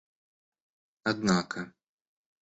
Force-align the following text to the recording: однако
однако 1.11 1.61